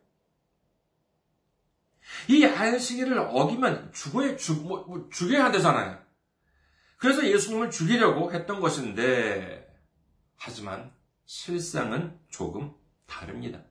[2.29, 6.07] 이 안식일을 어기면 죽어야 죽, 뭐, 뭐 죽여야 한다잖아요.
[6.97, 9.67] 그래서 예수님을 죽이려고 했던 것인데,
[10.36, 10.91] 하지만
[11.25, 12.73] 실상은 조금
[13.05, 13.63] 다릅니다.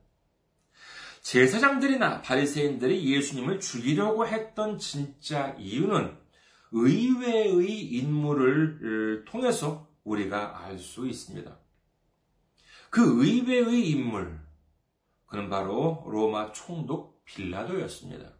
[1.22, 6.16] 제사장들이나 바리새인들이 예수님을 죽이려고 했던 진짜 이유는
[6.70, 11.58] 의외의 인물을 통해서 우리가 알 수 있습니다.
[12.90, 14.40] 그 의외의 인물,
[15.26, 18.32] 그는 바로 로마 총독 빌라도였습니다.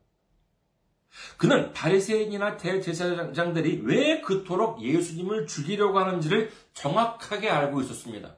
[1.37, 8.37] 그는 바리새인이나 대제사장들이 왜 그토록 예수님을 죽이려고 하는지를 정확하게 알고 있었습니다.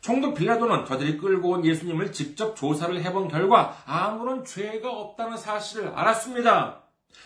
[0.00, 6.84] 총독 빌라도는 저들이 끌고 온 예수님을 직접 조사를 해본 결과 아무런 죄가 없다는 사실을 알았습니다.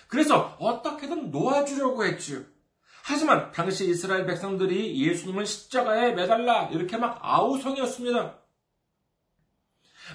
[0.09, 2.41] 그래서 어떻게든 놓아주려고 했지요.
[3.05, 8.42] 하지만 당시 이스라엘 백성들이 예수님을 십자가에 매달라 이렇게 막 아우성이었습니다.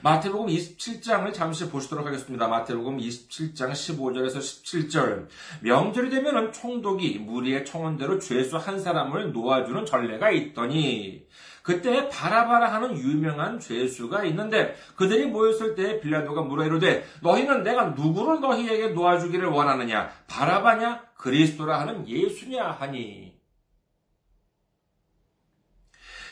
[0.03, 2.47] 마태복음 27장을 잠시 보시도록 하겠습니다.
[2.47, 5.27] 마태복음 27장 15절에서 17절.
[5.61, 11.25] 명절이 되면은 총독이 무리의 청원대로 죄수 한 사람을 놓아주는 전례가 있더니
[11.63, 18.39] 그때 바라바라 하는 유명한 죄수가 있는데 그들이 모였을 때 빌라도가 물어 이르되 너희는 내가 누구를
[18.39, 23.36] 너희에게 놓아주기를 원하느냐 바라바냐 그리스도라 하는 예수냐 하니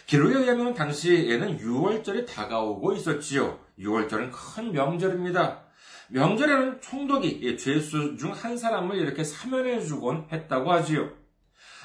[0.06, 3.60] 기록에 의하면 당시에는 6월절이 다가오고 있었지요.
[3.80, 5.62] 6월절은 큰 명절입니다.
[6.10, 11.10] 명절에는 총독이 죄수 중 한 사람을 이렇게 사면해 주곤 했다고 하지요.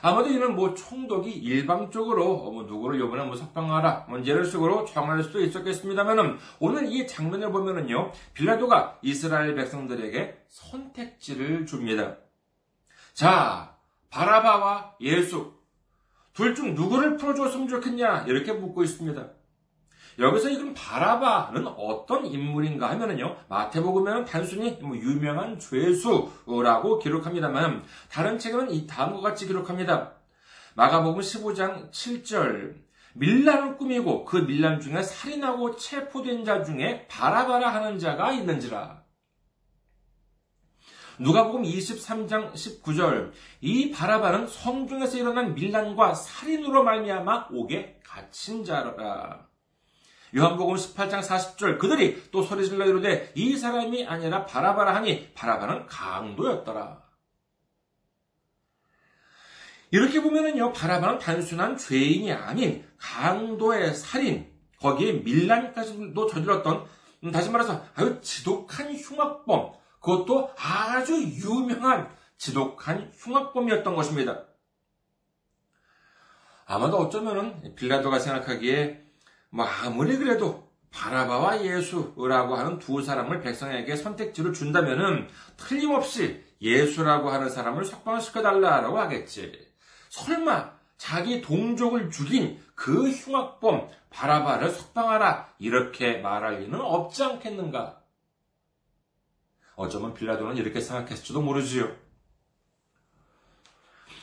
[0.02, 5.40] 아마도 이는 뭐 총독이 일방적으로 뭐 누구를 요번에 뭐 석방하라 뭐 이런 식으로 정할 수도
[5.42, 12.16] 있었겠습니다만은 오늘 이 장면을 보면은요 빌라도가 이스라엘 백성들에게 선택지를 줍니다.
[13.12, 13.76] 자
[14.09, 15.52] 바라바와 예수
[16.32, 19.28] 둘 중 누구를 풀어줬으면 좋겠냐 이렇게 묻고 있습니다.
[20.18, 28.86] 여기서 이건 바라바는 어떤 인물인가 하면은요, 마태복음에는 단순히 뭐 유명한 죄수라고 기록합니다만, 다른 책에는 이
[28.86, 30.12] 다음과 같이 기록합니다.
[30.74, 32.74] 마가복음 15장 7절,
[33.14, 38.99] 밀란을 꾸미고 그 밀란 중에 살인하고 체포된 자 중에 바라바라 하는 자가 있는지라.
[41.20, 49.46] 누가복음 23장 19절 이 바라바는 성중에서 일어난 밀란과 살인으로 말미암아 옥에 갇힌 자라.
[50.35, 57.02] 요한복음 18장 40절 그들이 또 소리질러 이르되 이 사람이 아니라 바라바라 하니 바라바는 강도였더라.
[59.90, 66.87] 이렇게 보면은요 바라바는 단순한 죄인이 아닌 강도의 살인 거기에 밀란까지도 저질렀던
[67.24, 74.44] 음, 다시 말해서 아주 지독한 흉악범 그것도 아주 유명한 지독한 흉악범이었던 것입니다.
[76.66, 79.04] 아마도 어쩌면은 빌라도가 생각하기에
[79.50, 87.84] 뭐 아무리 그래도 바라바와 예수라고 하는 두 사람을 백성에게 선택지를 준다면은 틀림없이 예수라고 하는 사람을
[87.84, 89.52] 석방시켜 달라라고 하겠지.
[90.08, 97.99] 설마 자기 동족을 죽인 그 흉악범 바라바를 석방하라 이렇게 말할 리는 없지 않겠는가?
[99.80, 101.90] 어쩌면 빌라도는 이렇게 생각했을지도 모르지요.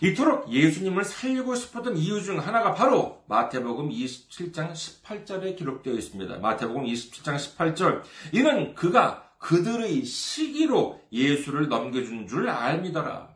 [0.02, 6.38] 이토록 예수님을 살리고 싶었던 이유 중 하나가 바로 마태복음 27장 18절에 기록되어 있습니다.
[6.38, 8.04] 마태복음 27장 18절.
[8.34, 13.36] 이는 그가 그들의 시기로 예수를 넘겨준 줄 알미더라.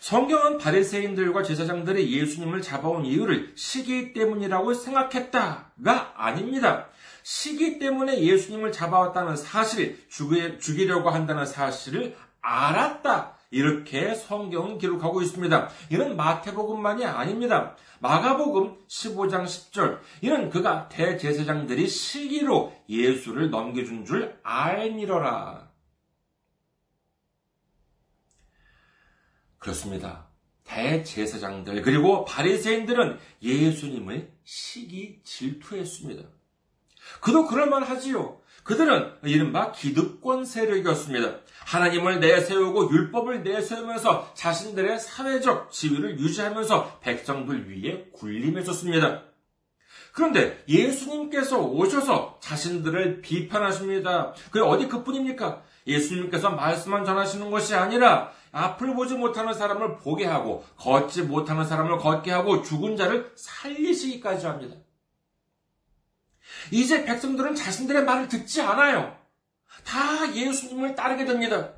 [0.00, 6.88] 성경은 바리새인들과 제사장들이 예수님을 잡아온 이유를 시기 때문이라고 생각했다가 아닙니다.
[7.22, 13.36] 시기 때문에 예수님을 잡아왔다는 사실, 죽이 려고 한다는 사실을 알았다.
[13.50, 15.68] 이렇게 성경은 기록하고 있습니다.
[15.90, 17.76] 이는 마태복음만이 아닙니다.
[18.00, 20.00] 마가복음 15장 10절.
[20.22, 25.70] 이는 그가 대제사장들이 시기로 예수를 넘겨준 줄 알미러라.
[29.58, 30.26] 그렇습니다.
[30.64, 36.22] 대제사장들 그리고 바리새인들은 예수님을 시기 질투했습니다.
[37.20, 38.40] 그도 그럴만 하지요.
[38.64, 41.36] 그들은 이른바 기득권 세력이었습니다.
[41.66, 49.22] 하나님을 내세우고 율법을 내세우면서 자신들의 사회적 지위를 유지하면서 백성들 위에 군림해줬습니다.
[50.12, 54.34] 그런데 예수님께서 오셔서 자신들을 비판하십니다.
[54.50, 55.62] 그게 어디 그뿐입니까?
[55.86, 62.30] 예수님께서 말씀만 전하시는 것이 아니라 앞을 보지 못하는 사람을 보게 하고 걷지 못하는 사람을 걷게
[62.30, 64.76] 하고 죽은 자를 살리시기까지 합니다.
[66.70, 69.16] 이제 백성들은 자신들의 말을 듣지 않아요.
[69.84, 71.74] 다 예수님을 따르게 됩니다.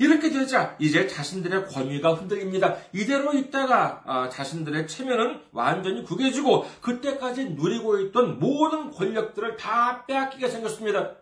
[0.00, 2.76] 이렇게 되자 이제 자신들의 권위가 흔들립니다.
[2.92, 11.16] 이대로 있다가 아, 자신들의 체면은 완전히 구겨지고 그때까지 누리고 있던 모든 권력들을 다 빼앗기게 생겼습니다.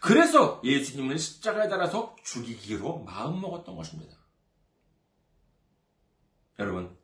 [0.00, 4.16] 그래서 예수님을 십자가에 달아서 죽이기로 마음먹었던 것입니다.
[6.58, 6.96] 여러분,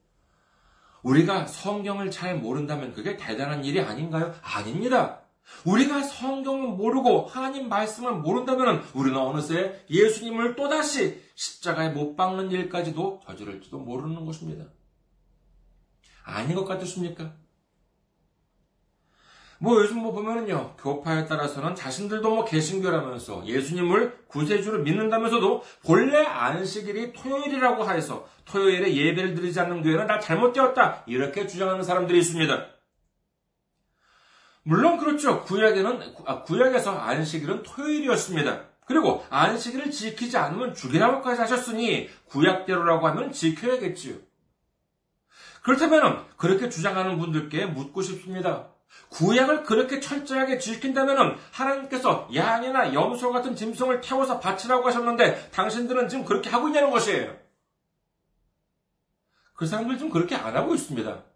[1.09, 4.34] 우리가 성경을 잘 모른다면 그게 대단한 일이 아닌가요?
[4.42, 5.22] 아닙니다.
[5.64, 13.78] 우리가 성경을 모르고 하나님 말씀을 모른다면 우리는 어느새 예수님을 또다시 십자가에 못 박는 일까지도 저지를지도
[13.78, 14.66] 모르는 것입니다.
[16.24, 17.34] 아닌 것 같으십니까?
[19.61, 27.82] 뭐 요즘 뭐 보면은요, 교파에 따라서는 자신들도 뭐 개신교라면서 예수님을 구세주로 믿는다면서도 본래 안식일이 토요일이라고
[27.82, 31.02] 하여서 토요일에 예배를 드리지 않는 교회는 다 잘못되었다.
[31.06, 32.66] 이렇게 주장하는 사람들이 있습니다.
[34.62, 35.42] 물론 그렇죠.
[35.42, 38.64] 구약에는, 아, 구약에서 안식일은 토요일이었습니다.
[38.84, 44.14] 그리고 안식일을 지키지 않으면 죽이라고까지 하셨으니 구약대로라고 하면 지켜야겠지요.
[45.62, 48.68] 그렇다면 그렇게 주장하는 분들께 묻고 싶습니다.
[49.11, 56.51] 구약을 그렇게 철저하게 지킨다면 하나님께서 양이나 염소 같은 짐승을 태워서 바치라고 하셨는데 당신들은 지금 그렇게
[56.51, 57.36] 하고 있냐는 것이에요.
[59.55, 61.28] 그 사람들 좀 그렇게 안 하고 있습니다.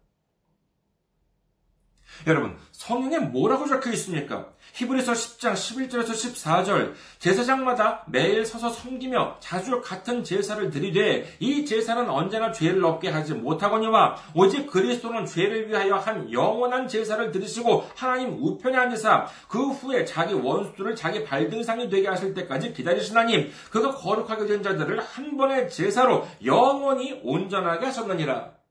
[2.26, 4.46] 여러분, 성경에 뭐라고 적혀 있습니까?
[4.74, 12.52] 히브리서 10장 11절에서 14절 제사장마다 매일 서서 섬기며 자주 같은 제사를 드리되 이 제사는 언제나
[12.52, 19.26] 죄를 없게 하지 못하거니와 오직 그리스도는 죄를 위하여 한 영원한 제사를 드리시고 하나님 우편에 앉으사
[19.48, 25.36] 그 후에 자기 원수들을 자기 발등상이 되게 하실 때까지 기다리시나님 그가 거룩하게 된 자들을 한
[25.36, 28.61] 번의 제사로 영원히 온전하게 하셨느니라.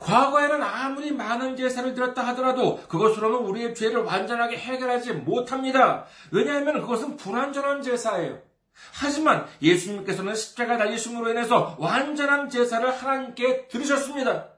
[0.00, 6.06] 과거에는 아무리 많은 제사를 드렸다 하더라도 그것으로는 우리의 죄를 완전하게 해결하지 못합니다.
[6.32, 8.38] 왜냐하면 그것은 불완전한 제사예요.
[8.94, 14.48] 하지만 예수님께서는 십자가 달리심으로 인해서 완전한 제사를 하나님께 드리셨습니다.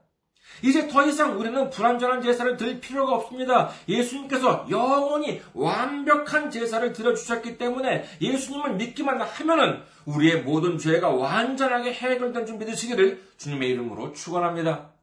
[0.61, 3.69] 이제 더 이상 우리는 불완전한 제사를 드릴 필요가 없습니다.
[3.89, 12.57] 예수님께서 영원히 완벽한 제사를 드려주셨기 때문에 예수님을 믿기만 하면은 우리의 모든 죄가 완전하게 해결된 줄
[12.57, 14.93] 믿으시기를 주님의 이름으로 축원합니다.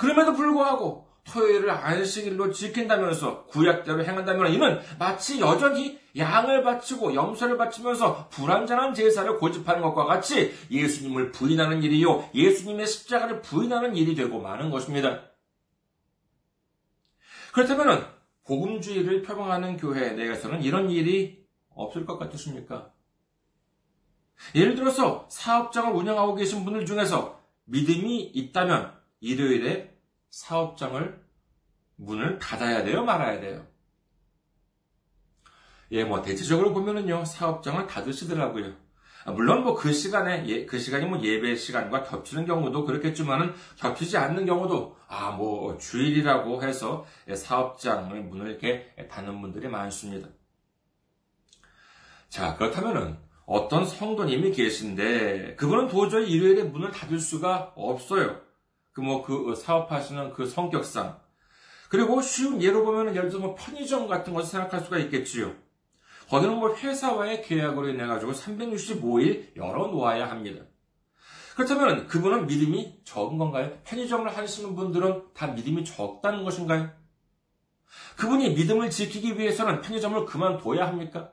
[0.00, 8.94] 그럼에도 불구하고 토요일을 안식일로 지킨다면서 구약대로 행한다면 이는 마치 여전히 양을 바치고 염소를 바치면서 불완전한
[8.94, 15.20] 제사를 고집하는 것과 같이 예수님을 부인하는 일이요 예수님의 십자가를 부인하는 일이 되고 마는 것입니다.
[17.52, 18.06] 그렇다면
[18.46, 21.44] 복음주의를 표방하는 교회 내에서는 이런 일이
[21.74, 22.90] 없을 것 같으십니까?
[24.54, 29.89] 예를 들어서 사업장을 운영하고 계신 분들 중에서 믿음이 있다면 일요일에
[30.30, 31.20] 사업장을
[31.96, 33.04] 문을 닫아야 돼요?
[33.04, 33.66] 말아야 돼요?
[35.92, 38.72] 예, 뭐, 대체적으로 보면은요, 사업장을 닫으시더라고요.
[39.24, 44.16] 아, 물론 뭐 그 시간에, 예, 그 시간이 뭐 예배 시간과 겹치는 경우도 그렇겠지만은 겹치지
[44.16, 50.28] 않는 경우도, 아, 뭐, 주일이라고 해서 사업장을 문을 이렇게 닫는 분들이 많습니다.
[52.28, 58.40] 자, 그렇다면은 어떤 성도님이 계신데, 그분은 도저히 일요일에 문을 닫을 수가 없어요.
[58.92, 61.20] 그 뭐, 그 사업하시는 그 성격상.
[61.88, 65.54] 그리고 쉬운 예로 보면은 예를 들어 뭐 편의점 같은 것을 생각할 수가 있겠지요.
[66.28, 70.64] 거기는 뭐 회사와의 계약으로 인해 가지고 365일 열어 놓아야 합니다.
[71.56, 73.76] 그렇다면 그분은 믿음이 적은 건가요?
[73.84, 76.90] 편의점을 하시는 분들은 다 믿음이 적다는 것인가요?
[78.16, 81.32] 그분이 믿음을 지키기 위해서는 편의점을 그만둬야 합니까?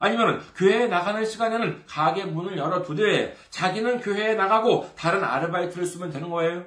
[0.00, 6.64] 아니면 교회에 나가는 시간에는 가게 문을 열어두되 자기는 교회에 나가고 다른 아르바이트를 쓰면 되는 거예요?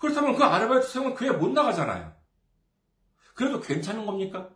[0.00, 2.12] 그렇다면 그 아르바이트 쓰면 교회 못 나가잖아요.
[3.34, 4.50] 그래도 괜찮은 겁니까?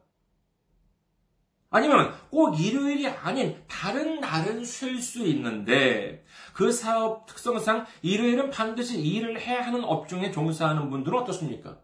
[1.71, 9.41] 아니면 꼭 일요일이 아닌 다른 날은 쉴 수 있는데 그 사업 특성상 일요일은 반드시 일을
[9.41, 11.79] 해야 하는 업종에 종사하는 분들은 어떻습니까?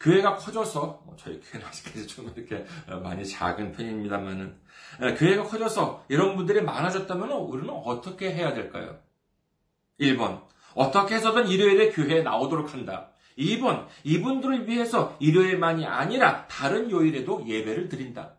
[0.00, 2.64] 교회가 커져서 뭐 저희 교회는 아직까지 좀 이렇게
[3.02, 4.56] 많이 작은 편입니다만은
[5.02, 8.98] 예, 교회가 커져서 이런 분들이 많아졌다면 우리는 어떻게 해야 될까요?
[10.00, 10.42] 1번
[10.74, 13.10] 어떻게 해서든 일요일에 교회에 나오도록 한다.
[13.38, 18.33] 2번 이분들을 위해서 일요일만이 아니라 다른 요일에도 예배를 드린다.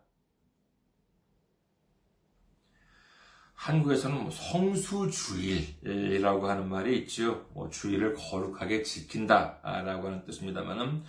[3.65, 7.47] 한국에서는 뭐 성수주일이라고 하는 말이 있죠.
[7.55, 11.01] 뭐 주일을 거룩하게 지킨다라고 하는 뜻입니다만은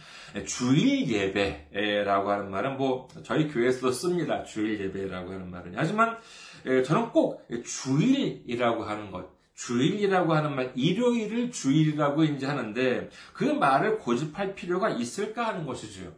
[0.46, 4.42] 주일 예배라고 하는 말은 뭐 저희 교회에서도 씁니다.
[4.44, 6.16] 주일 예배라고 하는 말은 하지만
[6.64, 14.54] 저는 꼭 주일이라고 하는 것, 주일이라고 하는 말, 일요일을 주일이라고 이제 하는데 그 말을 고집할
[14.54, 16.10] 필요가 있을까 하는 것이죠.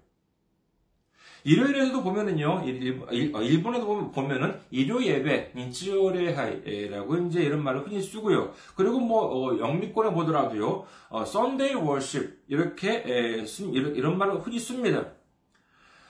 [1.49, 2.62] 일요일에도 보면은요,
[3.07, 8.53] 어, 일본에도 보면은 일요 예배, 니치오레하이라고 이제 이런 말을 흔히 쓰고요.
[8.76, 15.07] 그리고 뭐, 어, 영미권에 보더라도요, 어, Sunday worship, 이렇게, 에, 이런, 이런 말을 흔히 씁니다.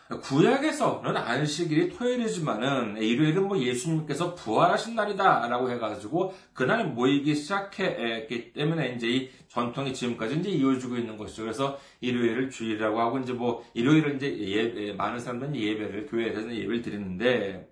[0.09, 9.31] 구약에서는 안식일이 토요일이지만은 일요일은 뭐 예수님께서 부활하신 날이다라고 해가지고 그날 모이기 시작했기 때문에 이제 이
[9.49, 11.43] 전통이 지금까지 이제 이어지고 있는 것이죠.
[11.43, 17.69] 그래서 일요일을 주일이라고 하고 이제 뭐 일요일은 이제 예, 많은 사람들은 예배를 교회에서 예배를 드리는데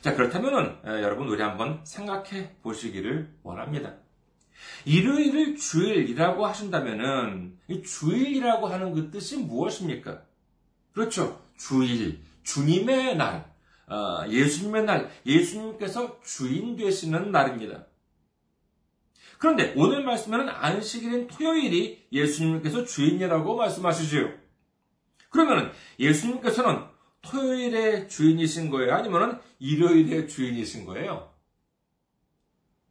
[0.00, 3.94] 자 그렇다면은 여러분 우리 한번 생각해 보시기를 원합니다.
[4.84, 10.22] 일요일을 주일이라고 하신다면은 이 주일이라고 하는 그 뜻이 무엇입니까?
[10.92, 11.41] 그렇죠.
[11.62, 13.54] 주일, 주님의 날,
[13.86, 17.86] 어, 예수님의 날, 예수님께서 주인 되시는 날입니다.
[19.38, 24.32] 그런데 오늘 말씀에는 안식일인 토요일이 예수님께서 주인이라고 말씀하시지요.
[25.30, 26.84] 그러면 예수님께서는
[27.22, 28.94] 토요일의 주인이신 거예요?
[28.94, 31.32] 아니면 일요일의 주인이신 거예요?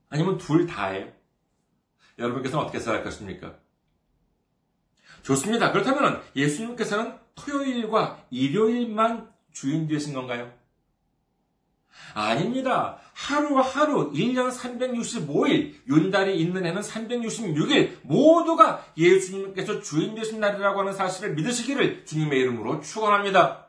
[0.09, 1.11] 아니면 둘 다예요?
[2.17, 3.57] 여러분께서는 어떻게 생각할 것입니까?
[5.23, 5.71] 좋습니다.
[5.71, 10.51] 그렇다면 예수님께서는 토요일과 일요일만 주인 되신 건가요?
[12.13, 12.97] 아닙니다.
[13.13, 22.05] 하루하루 1년 365일, 윤달이 있는 해는 366일, 모두가 예수님께서 주인 되신 날이라고 하는 사실을 믿으시기를
[22.05, 23.67] 주님의 이름으로 축원합니다.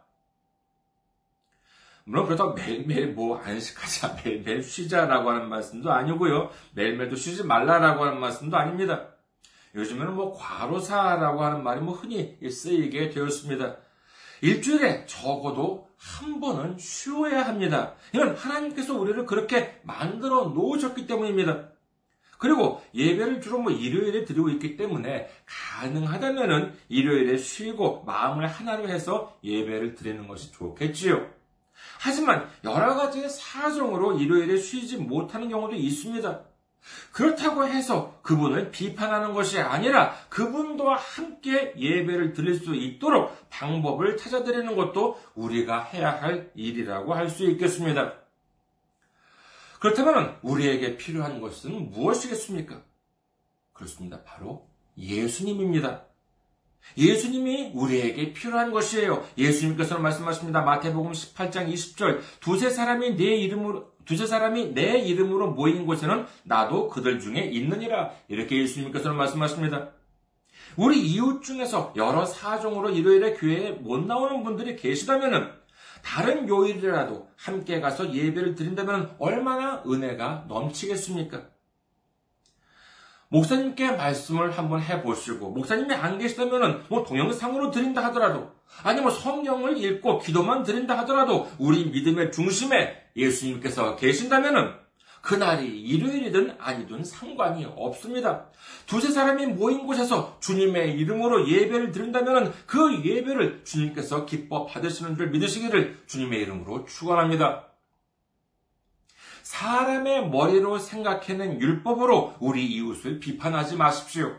[2.05, 6.51] 물론 그렇다고 매일매일 뭐 안식하자, 매일매일 쉬자라고 하는 말씀도 아니고요.
[6.75, 9.12] 매일매일도 쉬지 말라라고 하는 말씀도 아닙니다.
[9.75, 13.77] 요즘에는 뭐 과로사라고 하는 말이 뭐 흔히 쓰이게 되었습니다.
[14.43, 17.95] 일주일에 적어도 한 번은 쉬어야 합니다.
[18.13, 21.69] 이건 하나님께서 우리를 그렇게 만들어 놓으셨기 때문입니다.
[22.39, 29.95] 그리고 예배를 주로 뭐 일요일에 드리고 있기 때문에 가능하다면은 일요일에 쉬고 마음을 하나로 해서 예배를
[29.95, 31.25] 드리는 것이 좋겠지요.
[32.01, 36.41] 하지만 여러 가지의 사정으로 일요일에 쉬지 못하는 경우도 있습니다.
[37.13, 45.21] 그렇다고 해서 그분을 비판하는 것이 아니라 그분도 함께 예배를 드릴 수 있도록 방법을 찾아드리는 것도
[45.35, 48.15] 우리가 해야 할 일이라고 할 수 있겠습니다.
[49.81, 52.83] 그렇다면 우리에게 필요한 것은 무엇이겠습니까?
[53.73, 54.23] 그렇습니다.
[54.23, 56.05] 바로 예수님입니다.
[56.97, 59.27] 예수님이 우리에게 필요한 것이에요.
[59.39, 60.63] 예수님께서는 말씀하십니다.
[60.63, 62.21] 마태복음 18장 20절.
[62.41, 68.11] 두세 사람이 내 이름으로 두세 사람이 내 이름으로 모인 곳에는 나도 그들 중에 있느니라.
[68.29, 69.91] 이렇게 예수님께서는 말씀하십니다.
[70.77, 75.51] 우리 이웃 중에서 여러 사정으로 일요일에 교회에 못 나오는 분들이 계시다면은
[76.03, 81.52] 다른 요일이라도 함께 가서 예배를 드린다면 얼마나 은혜가 넘치겠습니까?
[83.33, 88.53] 목사님께 말씀을 한번 해보시고, 목사님이 안 계시다면, 뭐, 동영상으로 드린다 하더라도,
[88.83, 94.83] 아니면 성경을 읽고 기도만 드린다 하더라도, 우리 믿음의 중심에 예수님께서 계신다면,
[95.23, 98.47] 그날이 일요일이든 아니든 상관이 없습니다.
[98.87, 106.03] 두세 사람이 모인 곳에서 주님의 이름으로 예배를 드린다면 그 예배를 주님께서 기뻐 받으시는 줄 믿으시기를
[106.07, 107.72] 주님의 이름으로 축원합니다.
[109.53, 114.35] 사람의 머리로 생각해낸 율법으로 우리 이웃을 비판하지 마십시오.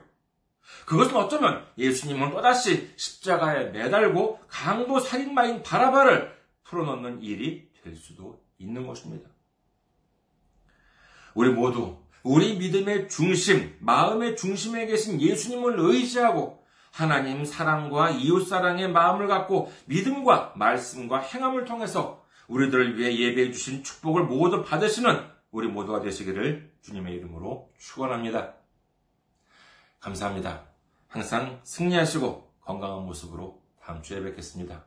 [0.88, 9.30] 그것은 어쩌면 예수님은 또다시 십자가에 매달고 강도 살인마인 바라바를 풀어놓는 일이 될 수도 있는 것입니다.
[11.36, 19.28] 우리 모두 우리 믿음의 중심, 마음의 중심에 계신 예수님을 의지하고 하나님 사랑과 이웃 사랑의 마음을
[19.28, 22.22] 갖고 믿음과 말씀과 행함을 통해서
[22.54, 28.54] 우리들을 위해 예배해 주신 축복을 모두 받으시는 우리 모두가 되시기를 주님의 이름으로 축원합니다.
[29.99, 30.66] 감사합니다.
[31.08, 34.86] 항상 승리하시고 건강한 모습으로 다음 주에 뵙겠습니다.